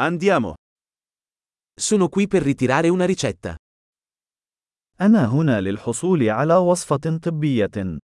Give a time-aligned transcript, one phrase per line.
[0.00, 0.54] Andiamo.
[1.74, 3.56] Sono qui per ritirare una ricetta.
[5.00, 7.98] أنا هنا للحصول على وصفة طبية.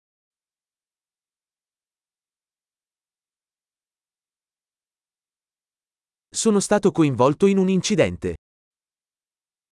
[6.35, 8.35] Sono stato coinvolto in un incidente.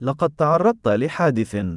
[0.01, 1.77] لقد تعرضت لحادث.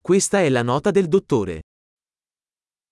[0.00, 1.60] Questa è la nota del dottore.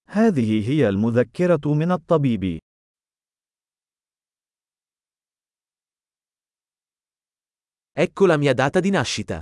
[0.08, 2.58] هذه هي المذكرة من الطبيب.
[7.91, 9.41] Ecco la mia data di nascita.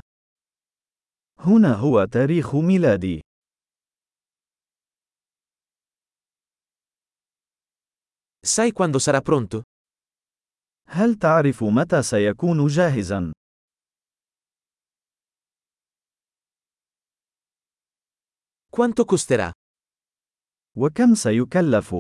[1.40, 3.22] هنا هو تاريخ ميلادي.
[8.46, 9.62] Sai quando sarà pronto?
[10.88, 13.32] هل تعرف متى سيكون جاهزا؟
[18.70, 19.52] Quanto costerà?
[20.78, 21.96] وكم سيكلف؟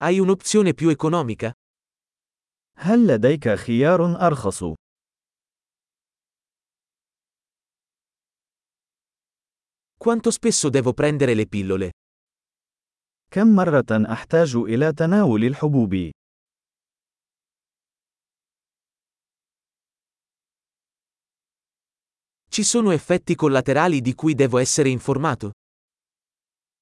[0.00, 1.52] Hai un'opzione più economica?
[2.85, 4.63] هل لديك خيار أرخص؟
[9.97, 11.89] Quanto spesso devo prendere le pillole?
[13.31, 16.09] كم مرة أحتاج إلى تناول الحبوب؟
[22.49, 25.51] Ci sono effetti collaterali di cui devo essere informato?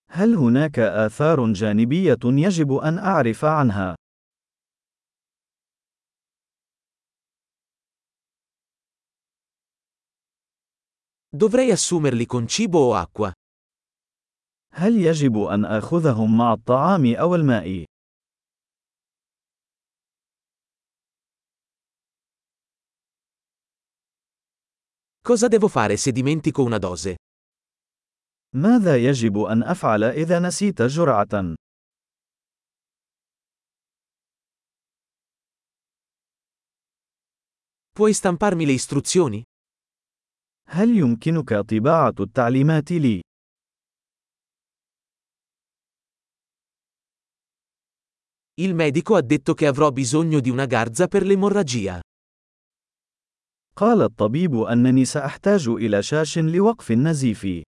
[0.10, 4.01] هل هناك آثار جانبية يجب أن أعرف عنها؟
[11.34, 13.32] Dovrei assumerli con cibo o acqua?
[14.74, 17.86] هل يجب أن آخذهم مع الطعام أو الماء؟
[25.22, 27.16] Cosa devo fare se dimentico una dose?
[28.56, 31.56] ماذا يجب أن أفعل إذا نسيت جرعة؟
[37.94, 39.44] Puoi stamparmi le istruzioni?
[40.71, 43.22] هل يمكنك طباعة التعليمات لي؟
[48.59, 52.00] Il medico ha detto che avrò bisogno di una garza per l'emorragia.
[53.77, 57.62] قال الطبيب أنني سأحتاج إلى شاش لوقف النزيف.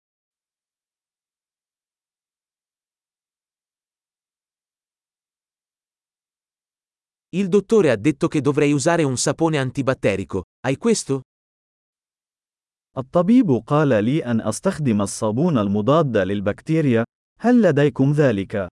[7.37, 10.45] Il dottore ha detto che dovrei usare un sapone antibatterico.
[10.61, 11.21] Hai questo?
[12.98, 17.04] الطبيب قال لي أن أستخدم الصابون المضاد للبكتيريا.
[17.40, 18.68] هل لديكم ذلك؟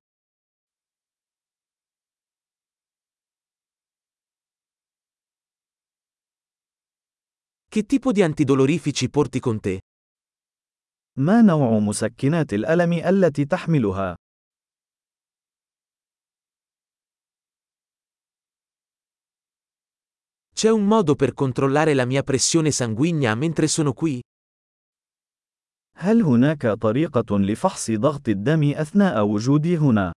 [7.73, 9.79] Che tipo di antidolorifici porti con te?
[11.17, 14.15] ما نوع مسكنات الألم التي تحملها؟
[20.60, 24.20] C'è un modo per controllare la mia pressione sanguigna mentre sono qui?
[25.98, 30.12] هل هناك طريقة لفحص ضغط الدم أثناء وجودي هنا؟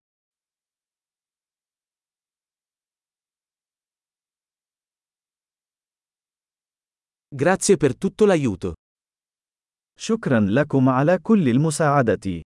[7.35, 8.73] Grazie per tutto l'aiuto.
[9.99, 12.41] شكرا لكم على كل المساعدة.